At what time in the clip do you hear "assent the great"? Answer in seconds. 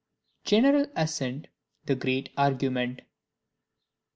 0.95-2.29